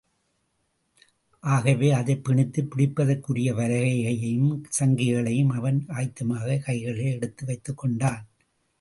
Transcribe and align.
ஆகவே, 1.39 1.91
அதைப் 1.91 2.29
பிணித்துப் 2.29 2.67
பிடிப்பதற்குரிய 2.75 3.53
வலையையும், 3.53 4.63
சங்கிகளையும் 4.79 5.49
அவன் 5.49 5.85
ஆயத்தமாகக் 5.87 6.63
கைகளிலே 6.63 7.11
எடுத்து 7.11 7.45
வைத்துக்கொண்டான். 7.45 8.23